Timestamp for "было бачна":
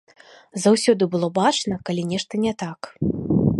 1.15-1.79